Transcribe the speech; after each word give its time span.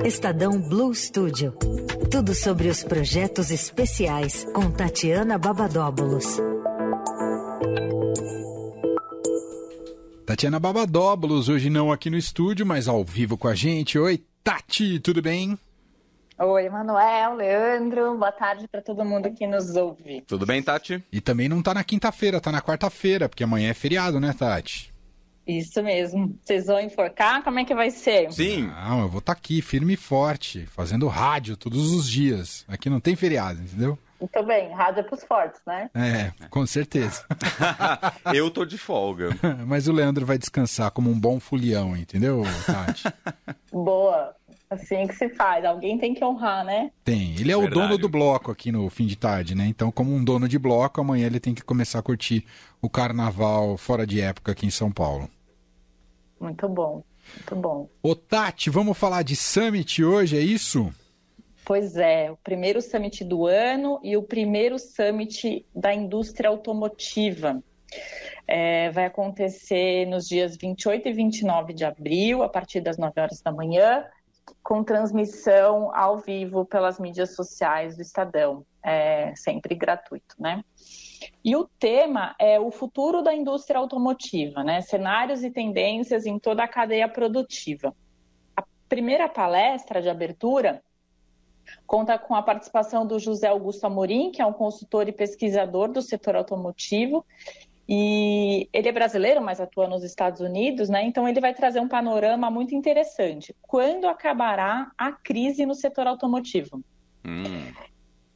Estadão 0.00 0.60
Blue 0.60 0.92
Studio. 0.92 1.52
Tudo 2.10 2.34
sobre 2.34 2.68
os 2.68 2.82
projetos 2.82 3.52
especiais 3.52 4.44
com 4.52 4.68
Tatiana 4.68 5.38
Babadóbulos. 5.38 6.38
Tatiana 10.26 10.58
Babadóbulos, 10.58 11.48
hoje 11.48 11.70
não 11.70 11.92
aqui 11.92 12.10
no 12.10 12.16
estúdio, 12.16 12.66
mas 12.66 12.88
ao 12.88 13.04
vivo 13.04 13.38
com 13.38 13.46
a 13.46 13.54
gente. 13.54 13.96
Oi, 13.96 14.24
Tati, 14.42 14.98
tudo 14.98 15.22
bem? 15.22 15.56
Oi, 16.36 16.68
Manuel, 16.68 17.36
Leandro, 17.36 18.18
boa 18.18 18.32
tarde 18.32 18.66
para 18.66 18.82
todo 18.82 19.04
mundo 19.04 19.32
que 19.32 19.46
nos 19.46 19.76
ouve. 19.76 20.22
Tudo 20.26 20.44
bem, 20.44 20.60
Tati? 20.60 21.04
E 21.12 21.20
também 21.20 21.48
não 21.48 21.62
tá 21.62 21.72
na 21.72 21.84
quinta-feira, 21.84 22.40
tá 22.40 22.50
na 22.50 22.60
quarta-feira, 22.60 23.28
porque 23.28 23.44
amanhã 23.44 23.70
é 23.70 23.74
feriado, 23.74 24.18
né, 24.18 24.34
Tati? 24.36 24.91
Isso 25.46 25.82
mesmo. 25.82 26.38
Vocês 26.42 26.66
vão 26.66 26.80
enforcar? 26.80 27.42
Como 27.42 27.58
é 27.58 27.64
que 27.64 27.74
vai 27.74 27.90
ser? 27.90 28.32
Sim. 28.32 28.66
Não, 28.66 29.02
eu 29.02 29.08
vou 29.08 29.18
estar 29.18 29.34
tá 29.34 29.38
aqui, 29.38 29.60
firme 29.60 29.94
e 29.94 29.96
forte, 29.96 30.66
fazendo 30.66 31.08
rádio 31.08 31.56
todos 31.56 31.92
os 31.92 32.08
dias. 32.08 32.64
Aqui 32.68 32.88
não 32.88 33.00
tem 33.00 33.16
feriado, 33.16 33.60
entendeu? 33.60 33.98
Muito 34.22 34.42
bem, 34.44 34.70
rádio 34.72 35.00
é 35.00 35.02
pros 35.02 35.24
fortes, 35.24 35.60
né? 35.66 35.90
É, 35.92 36.32
com 36.48 36.64
certeza. 36.64 37.24
eu 38.32 38.48
tô 38.52 38.64
de 38.64 38.78
folga. 38.78 39.30
Mas 39.66 39.88
o 39.88 39.92
Leandro 39.92 40.24
vai 40.24 40.38
descansar 40.38 40.92
como 40.92 41.10
um 41.10 41.18
bom 41.18 41.40
fulião, 41.40 41.96
entendeu, 41.96 42.44
Tati? 42.64 43.12
Boa. 43.72 44.32
Assim 44.72 45.06
que 45.06 45.14
se 45.14 45.28
faz. 45.28 45.64
Alguém 45.64 45.98
tem 45.98 46.14
que 46.14 46.24
honrar, 46.24 46.64
né? 46.64 46.90
Tem. 47.04 47.34
Ele 47.38 47.52
é 47.52 47.56
Verdade. 47.56 47.66
o 47.66 47.68
dono 47.68 47.98
do 47.98 48.08
bloco 48.08 48.50
aqui 48.50 48.72
no 48.72 48.88
fim 48.88 49.06
de 49.06 49.16
tarde, 49.16 49.54
né? 49.54 49.66
Então, 49.66 49.92
como 49.92 50.14
um 50.14 50.24
dono 50.24 50.48
de 50.48 50.58
bloco, 50.58 51.00
amanhã 51.00 51.26
ele 51.26 51.38
tem 51.38 51.54
que 51.54 51.62
começar 51.62 51.98
a 51.98 52.02
curtir 52.02 52.46
o 52.80 52.88
carnaval 52.88 53.76
fora 53.76 54.06
de 54.06 54.20
época 54.20 54.52
aqui 54.52 54.64
em 54.64 54.70
São 54.70 54.90
Paulo. 54.90 55.28
Muito 56.40 56.66
bom. 56.68 57.04
Muito 57.36 57.56
bom. 57.56 57.88
Ô, 58.02 58.14
Tati, 58.14 58.70
vamos 58.70 58.96
falar 58.96 59.22
de 59.22 59.36
Summit 59.36 60.02
hoje, 60.02 60.38
é 60.38 60.40
isso? 60.40 60.92
Pois 61.64 61.96
é, 61.96 62.30
o 62.30 62.36
primeiro 62.36 62.80
Summit 62.80 63.22
do 63.24 63.46
ano 63.46 64.00
e 64.02 64.16
o 64.16 64.22
primeiro 64.22 64.78
Summit 64.78 65.66
da 65.74 65.94
indústria 65.94 66.48
automotiva. 66.48 67.62
É, 68.48 68.90
vai 68.90 69.04
acontecer 69.04 70.06
nos 70.06 70.26
dias 70.26 70.56
28 70.56 71.08
e 71.08 71.12
29 71.12 71.74
de 71.74 71.84
abril, 71.84 72.42
a 72.42 72.48
partir 72.48 72.80
das 72.80 72.96
9 72.96 73.20
horas 73.20 73.40
da 73.40 73.52
manhã, 73.52 74.04
com 74.62 74.82
transmissão 74.82 75.94
ao 75.94 76.18
vivo 76.18 76.64
pelas 76.64 76.98
mídias 76.98 77.34
sociais 77.34 77.96
do 77.96 78.02
Estadão, 78.02 78.64
é, 78.82 79.34
sempre 79.36 79.74
gratuito, 79.74 80.34
né? 80.38 80.64
E 81.44 81.54
o 81.54 81.68
tema 81.78 82.34
é 82.38 82.58
o 82.58 82.70
futuro 82.70 83.22
da 83.22 83.34
indústria 83.34 83.78
automotiva, 83.78 84.64
né? 84.64 84.80
Cenários 84.80 85.44
e 85.44 85.50
tendências 85.50 86.26
em 86.26 86.38
toda 86.38 86.64
a 86.64 86.68
cadeia 86.68 87.08
produtiva. 87.08 87.94
A 88.56 88.64
primeira 88.88 89.28
palestra 89.28 90.02
de 90.02 90.08
abertura 90.08 90.82
conta 91.86 92.18
com 92.18 92.34
a 92.34 92.42
participação 92.42 93.06
do 93.06 93.18
José 93.18 93.48
Augusto 93.48 93.86
Amorim, 93.86 94.30
que 94.30 94.42
é 94.42 94.46
um 94.46 94.52
consultor 94.52 95.08
e 95.08 95.12
pesquisador 95.12 95.90
do 95.90 96.02
setor 96.02 96.36
automotivo, 96.36 97.24
e 97.88 98.68
ele 98.72 98.88
é 98.88 98.92
brasileiro, 98.92 99.42
mas 99.42 99.60
atua 99.60 99.88
nos 99.88 100.04
Estados 100.04 100.40
Unidos, 100.40 100.88
né? 100.88 101.02
Então 101.04 101.28
ele 101.28 101.40
vai 101.40 101.52
trazer 101.52 101.80
um 101.80 101.88
panorama 101.88 102.50
muito 102.50 102.74
interessante. 102.74 103.54
Quando 103.60 104.06
acabará 104.06 104.90
a 104.96 105.12
crise 105.12 105.66
no 105.66 105.74
setor 105.74 106.06
automotivo? 106.06 106.82
Hum. 107.24 107.72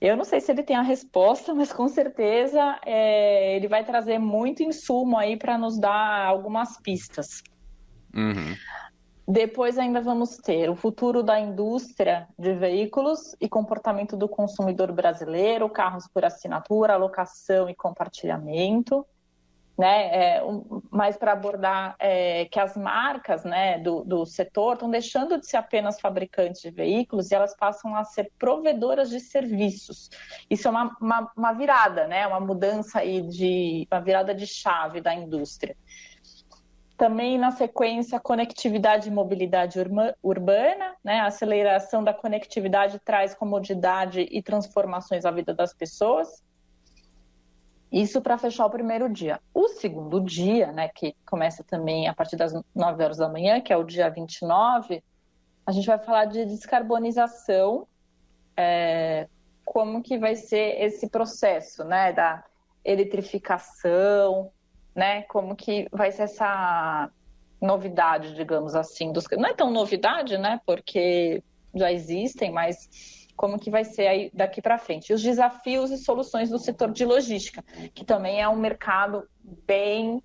Eu 0.00 0.16
não 0.16 0.24
sei 0.24 0.40
se 0.40 0.52
ele 0.52 0.62
tem 0.62 0.76
a 0.76 0.82
resposta, 0.82 1.54
mas 1.54 1.72
com 1.72 1.88
certeza 1.88 2.78
é, 2.84 3.56
ele 3.56 3.66
vai 3.66 3.84
trazer 3.84 4.18
muito 4.18 4.62
insumo 4.62 5.16
aí 5.16 5.36
para 5.36 5.56
nos 5.56 5.78
dar 5.78 6.26
algumas 6.26 6.78
pistas. 6.80 7.42
Uhum. 8.14 8.54
Depois 9.28 9.78
ainda 9.78 10.00
vamos 10.00 10.36
ter 10.36 10.70
o 10.70 10.76
futuro 10.76 11.22
da 11.22 11.40
indústria 11.40 12.28
de 12.38 12.52
veículos 12.54 13.34
e 13.40 13.48
comportamento 13.48 14.16
do 14.16 14.28
consumidor 14.28 14.92
brasileiro, 14.92 15.68
carros 15.68 16.06
por 16.06 16.24
assinatura, 16.24 16.92
alocação 16.92 17.68
e 17.68 17.74
compartilhamento 17.74 19.04
né, 19.76 20.36
é, 20.36 20.44
um, 20.44 20.80
mais 20.90 21.16
para 21.16 21.32
abordar 21.32 21.94
é, 21.98 22.46
que 22.46 22.58
as 22.58 22.76
marcas 22.76 23.44
né, 23.44 23.78
do, 23.78 24.02
do 24.04 24.24
setor 24.24 24.74
estão 24.74 24.90
deixando 24.90 25.38
de 25.38 25.46
ser 25.46 25.58
apenas 25.58 26.00
fabricantes 26.00 26.62
de 26.62 26.70
veículos 26.70 27.30
e 27.30 27.34
elas 27.34 27.54
passam 27.54 27.94
a 27.94 28.02
ser 28.04 28.32
provedoras 28.38 29.10
de 29.10 29.20
serviços. 29.20 30.08
Isso 30.48 30.66
é 30.66 30.70
uma, 30.70 30.96
uma, 31.00 31.32
uma 31.36 31.52
virada, 31.52 32.06
né, 32.06 32.26
uma 32.26 32.40
mudança 32.40 33.00
aí 33.00 33.20
de 33.22 33.86
uma 33.90 34.00
virada 34.00 34.34
de 34.34 34.46
chave 34.46 35.00
da 35.00 35.14
indústria. 35.14 35.76
Também 36.96 37.36
na 37.36 37.50
sequência, 37.50 38.18
conectividade 38.18 39.08
e 39.08 39.12
mobilidade 39.12 39.78
urbana, 40.22 40.96
né? 41.04 41.20
A 41.20 41.26
aceleração 41.26 42.02
da 42.02 42.14
conectividade 42.14 42.98
traz 43.00 43.34
comodidade 43.34 44.20
e 44.30 44.42
transformações 44.42 45.26
à 45.26 45.30
vida 45.30 45.52
das 45.52 45.74
pessoas. 45.74 46.42
Isso 47.90 48.20
para 48.20 48.36
fechar 48.36 48.66
o 48.66 48.70
primeiro 48.70 49.08
dia. 49.08 49.40
O 49.54 49.68
segundo 49.68 50.20
dia, 50.20 50.72
né, 50.72 50.88
que 50.88 51.14
começa 51.24 51.62
também 51.62 52.08
a 52.08 52.14
partir 52.14 52.36
das 52.36 52.52
9 52.74 53.04
horas 53.04 53.18
da 53.18 53.28
manhã, 53.28 53.60
que 53.60 53.72
é 53.72 53.76
o 53.76 53.84
dia 53.84 54.10
29, 54.10 55.02
a 55.64 55.72
gente 55.72 55.86
vai 55.86 55.98
falar 55.98 56.26
de 56.26 56.44
descarbonização, 56.44 57.86
é, 58.56 59.28
como 59.64 60.02
que 60.02 60.18
vai 60.18 60.34
ser 60.34 60.80
esse 60.80 61.08
processo, 61.08 61.84
né, 61.84 62.12
da 62.12 62.44
eletrificação, 62.84 64.50
né, 64.94 65.22
como 65.22 65.54
que 65.54 65.88
vai 65.92 66.10
ser 66.10 66.22
essa 66.22 67.10
novidade, 67.60 68.34
digamos 68.34 68.74
assim, 68.74 69.12
dos... 69.12 69.24
não 69.36 69.48
é 69.48 69.54
tão 69.54 69.70
novidade, 69.70 70.38
né, 70.38 70.60
porque 70.64 71.42
já 71.74 71.92
existem, 71.92 72.50
mas 72.52 73.25
como 73.36 73.58
que 73.58 73.70
vai 73.70 73.84
ser 73.84 74.06
aí 74.06 74.30
daqui 74.32 74.62
para 74.62 74.78
frente. 74.78 75.12
Os 75.12 75.22
desafios 75.22 75.90
e 75.90 75.98
soluções 75.98 76.50
do 76.50 76.58
setor 76.58 76.90
de 76.90 77.04
logística, 77.04 77.62
que 77.94 78.04
também 78.04 78.40
é 78.40 78.48
um 78.48 78.56
mercado 78.56 79.28
bem 79.66 80.22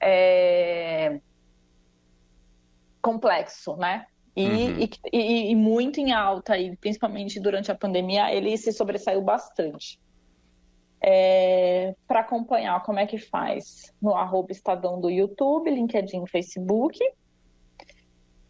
é, 0.00 1.20
complexo, 3.00 3.76
né? 3.76 4.06
E, 4.36 4.46
uhum. 4.46 4.88
e, 5.12 5.50
e, 5.52 5.54
muito 5.54 6.00
em 6.00 6.12
alta, 6.12 6.58
e 6.58 6.76
principalmente 6.76 7.38
durante 7.38 7.70
a 7.70 7.74
pandemia, 7.74 8.34
ele 8.34 8.56
se 8.56 8.72
sobressaiu 8.72 9.22
bastante. 9.22 10.00
É, 11.06 11.94
para 12.08 12.20
acompanhar 12.20 12.82
como 12.82 12.98
é 12.98 13.06
que 13.06 13.18
faz 13.18 13.92
no 14.00 14.14
arroba 14.14 14.50
Estadão 14.50 14.98
do 14.98 15.10
YouTube, 15.10 15.70
LinkedIn, 15.70 16.26
Facebook 16.26 16.98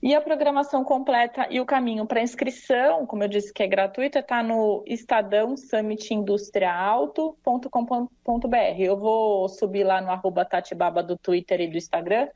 e 0.05 0.15
a 0.15 0.21
programação 0.21 0.85
completa 0.85 1.49
e 1.51 1.59
o 1.63 1.65
caminho 1.65 2.05
para 2.05 2.23
inscrição, 2.23 3.07
como 3.07 3.25
eu 3.25 3.29
disse 3.29 3.51
que 3.51 3.63
é 3.63 3.67
gratuito, 3.67 4.19
está 4.19 4.43
no 4.43 4.85
Estadão 4.87 5.57
Summit 5.57 6.13
Industrialto.com.br. 6.13 8.79
Eu 8.79 8.99
vou 8.99 9.49
subir 9.49 9.83
lá 9.83 10.03
no 10.03 10.11
arroba 10.11 10.45
Tatibaba 10.45 11.03
do 11.03 11.17
Twitter 11.17 11.63
e 11.63 11.69
do 11.69 11.79
Instagram, 11.79 12.29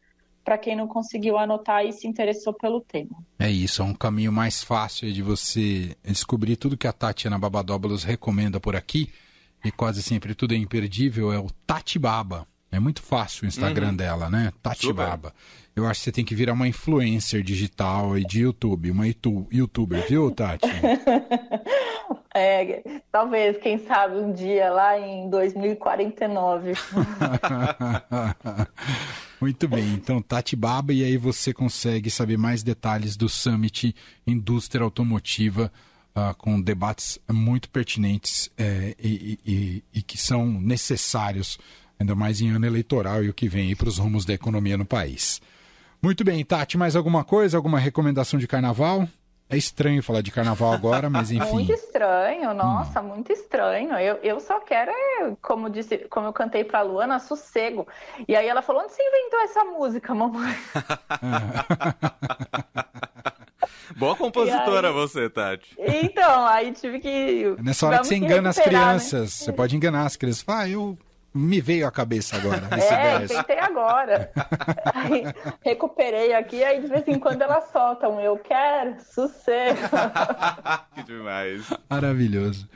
para 0.42 0.56
quem 0.56 0.74
não 0.74 0.88
conseguiu 0.88 1.36
anotar 1.36 1.84
e 1.84 1.92
se 1.92 2.08
interessou 2.08 2.54
pelo 2.54 2.80
tema. 2.80 3.22
É 3.38 3.50
isso, 3.50 3.82
é 3.82 3.84
um 3.84 3.92
caminho 3.92 4.32
mais 4.32 4.64
fácil 4.64 5.12
de 5.12 5.20
você 5.20 5.94
descobrir 6.02 6.56
tudo 6.56 6.74
que 6.74 6.86
a 6.86 6.92
Tatiana 6.92 7.38
Babadóbulos 7.38 8.02
recomenda 8.02 8.58
por 8.58 8.76
aqui, 8.76 9.12
e 9.62 9.70
quase 9.70 10.02
sempre 10.02 10.34
tudo 10.34 10.54
é 10.54 10.56
imperdível, 10.56 11.30
é 11.30 11.38
o 11.38 11.48
Tatibaba. 11.66 12.46
É 12.70 12.78
muito 12.78 13.02
fácil 13.02 13.44
o 13.44 13.48
Instagram 13.48 13.88
uhum. 13.88 13.96
dela, 13.96 14.28
né? 14.28 14.52
Tatibaba. 14.62 15.32
Eu 15.74 15.86
acho 15.86 16.00
que 16.00 16.04
você 16.04 16.12
tem 16.12 16.24
que 16.24 16.34
virar 16.34 16.54
uma 16.54 16.66
influencer 16.66 17.42
digital 17.42 18.18
e 18.18 18.24
de 18.24 18.40
YouTube, 18.40 18.90
uma 18.90 19.04
youtuber, 19.06 20.06
viu, 20.08 20.30
Tati? 20.30 20.66
é, 22.34 22.82
talvez, 23.12 23.58
quem 23.58 23.78
sabe 23.78 24.16
um 24.16 24.32
dia 24.32 24.70
lá 24.70 24.98
em 24.98 25.30
2049. 25.30 26.72
Muito 29.40 29.68
bem, 29.68 29.94
então 29.94 30.20
Tati 30.20 30.56
Baba, 30.56 30.92
e 30.92 31.04
aí 31.04 31.16
você 31.16 31.54
consegue 31.54 32.10
saber 32.10 32.36
mais 32.36 32.64
detalhes 32.64 33.16
do 33.16 33.28
Summit 33.28 33.94
Indústria 34.26 34.82
Automotiva, 34.82 35.72
uh, 36.16 36.34
com 36.36 36.60
debates 36.60 37.20
muito 37.30 37.70
pertinentes 37.70 38.50
é, 38.58 38.96
e, 38.98 39.38
e, 39.46 39.84
e 39.94 40.02
que 40.02 40.18
são 40.18 40.44
necessários 40.60 41.56
ainda 41.98 42.14
mais 42.14 42.40
em 42.40 42.50
ano 42.50 42.66
eleitoral 42.66 43.24
e 43.24 43.28
o 43.28 43.34
que 43.34 43.48
vem 43.48 43.68
aí 43.68 43.74
para 43.74 43.88
os 43.88 43.98
rumos 43.98 44.24
da 44.24 44.32
economia 44.32 44.76
no 44.76 44.86
país. 44.86 45.40
Muito 46.00 46.24
bem, 46.24 46.44
Tati, 46.44 46.78
mais 46.78 46.94
alguma 46.94 47.24
coisa? 47.24 47.56
Alguma 47.56 47.78
recomendação 47.78 48.38
de 48.38 48.46
carnaval? 48.46 49.08
É 49.50 49.56
estranho 49.56 50.02
falar 50.02 50.20
de 50.20 50.30
carnaval 50.30 50.72
agora, 50.72 51.08
mas 51.08 51.30
enfim. 51.32 51.52
Muito 51.52 51.72
estranho, 51.72 52.52
nossa, 52.52 53.00
hum. 53.00 53.04
muito 53.04 53.32
estranho. 53.32 53.94
Eu, 53.94 54.16
eu 54.16 54.40
só 54.40 54.60
quero, 54.60 54.90
é, 54.90 55.32
como 55.40 55.70
disse, 55.70 55.98
como 56.10 56.26
eu 56.26 56.32
cantei 56.32 56.64
pra 56.64 56.82
Luana, 56.82 57.18
sossego. 57.18 57.88
E 58.28 58.36
aí 58.36 58.46
ela 58.46 58.60
falou: 58.60 58.82
onde 58.82 58.92
você 58.92 59.02
inventou 59.02 59.40
essa 59.40 59.64
música, 59.64 60.14
mamãe? 60.14 60.54
Boa 63.96 64.14
compositora 64.14 64.88
aí... 64.88 64.94
você, 64.94 65.30
Tati. 65.30 65.74
Então, 65.78 66.46
aí 66.46 66.72
tive 66.72 67.00
que. 67.00 67.56
Nessa 67.58 67.86
hora 67.86 67.96
Vamos 67.96 68.08
que 68.08 68.14
você 68.14 68.20
engana 68.20 68.50
as 68.50 68.56
né? 68.58 68.62
crianças. 68.62 69.20
Né? 69.20 69.28
Você 69.28 69.52
pode 69.52 69.74
enganar 69.74 70.04
as 70.04 70.14
crianças. 70.14 70.44
Ah, 70.46 70.68
eu 70.68 70.96
me 71.34 71.60
veio 71.60 71.86
à 71.86 71.90
cabeça 71.90 72.36
agora 72.36 72.68
É, 72.72 73.26
tentei 73.26 73.58
agora. 73.58 74.30
Aí, 74.94 75.24
recuperei 75.64 76.34
aqui, 76.34 76.64
aí 76.64 76.80
de 76.80 76.88
vez 76.88 77.06
em 77.06 77.18
quando 77.18 77.42
ela 77.42 77.60
solta 77.60 78.08
um 78.08 78.20
eu 78.20 78.36
quero, 78.38 78.96
sossego. 79.12 79.78
que 80.94 81.02
demais. 81.04 81.66
Maravilhoso. 81.88 82.68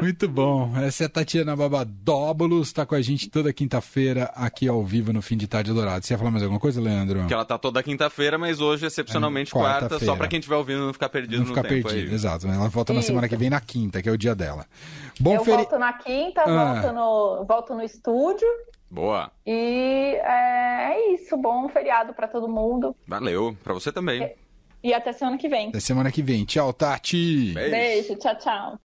Muito 0.00 0.28
bom. 0.28 0.72
Essa 0.78 1.04
é 1.04 1.06
a 1.06 1.08
Tatiana 1.08 1.56
Babadóbulos, 1.56 2.68
está 2.68 2.86
com 2.86 2.94
a 2.94 3.00
gente 3.02 3.28
toda 3.28 3.52
quinta-feira 3.52 4.30
aqui 4.34 4.68
ao 4.68 4.84
vivo 4.84 5.12
no 5.12 5.20
Fim 5.20 5.36
de 5.36 5.46
Tarde 5.46 5.72
Dourado. 5.72 6.04
Você 6.04 6.14
ia 6.14 6.18
falar 6.18 6.30
mais 6.30 6.42
alguma 6.42 6.60
coisa, 6.60 6.80
Leandro? 6.80 7.26
Que 7.26 7.34
ela 7.34 7.44
tá 7.44 7.58
toda 7.58 7.82
quinta-feira, 7.82 8.38
mas 8.38 8.60
hoje, 8.60 8.86
excepcionalmente, 8.86 9.50
É, 9.50 9.52
quarta, 9.52 9.80
quarta-feira. 9.80 10.04
só 10.06 10.16
pra 10.16 10.28
quem 10.28 10.38
estiver 10.38 10.56
ouvindo 10.56 10.86
não 10.86 10.92
ficar 10.92 11.08
perdido 11.08 11.38
Não 11.38 11.46
no 11.46 11.54
ficar 11.54 11.62
tempo 11.68 11.88
perdido, 11.88 12.08
aí. 12.10 12.14
exato. 12.14 12.46
Ela 12.46 12.68
volta 12.68 12.92
na 12.92 13.00
Isso. 13.00 13.08
semana 13.08 13.28
que 13.28 13.36
vem, 13.36 13.50
na 13.50 13.60
quinta, 13.60 14.00
que 14.00 14.08
é 14.08 14.12
o 14.12 14.18
dia 14.18 14.34
dela. 14.34 14.66
Bom 15.20 15.34
eu 15.34 15.44
feri... 15.44 15.56
volto 15.58 15.78
na 15.78 15.92
quinta, 15.94 16.42
Ah. 16.46 16.80
volto, 16.80 16.94
no, 16.94 17.44
volto 17.44 17.74
no 17.74 17.82
estúdio. 17.82 18.46
Boa. 18.90 19.30
E 19.46 20.14
é, 20.22 20.92
é 20.94 21.14
isso. 21.14 21.36
Bom 21.36 21.68
feriado 21.68 22.14
para 22.14 22.26
todo 22.28 22.48
mundo. 22.48 22.94
Valeu. 23.06 23.56
Pra 23.62 23.74
você 23.74 23.92
também. 23.92 24.32
E 24.82 24.94
até 24.94 25.12
semana 25.12 25.36
que 25.36 25.48
vem. 25.48 25.68
Até 25.70 25.80
semana 25.80 26.10
que 26.12 26.22
vem. 26.22 26.44
Tchau, 26.44 26.72
Tati! 26.72 27.50
Beijo. 27.52 27.70
Beijo, 27.70 28.14
tchau, 28.16 28.34
tchau. 28.38 28.76